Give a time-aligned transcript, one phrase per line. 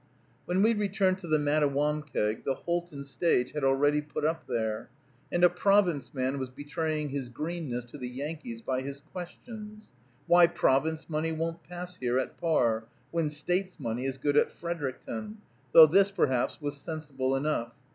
[0.45, 4.89] When we returned to the Mattawamkeag, the Houlton stage had already put up there;
[5.31, 9.91] and a Province man was betraying his greenness to the Yankees by his questions.
[10.25, 15.37] Why Province money won't pass here at par, when States' money is good at Fredericton,
[15.71, 17.73] though this, perhaps, was sensible enough.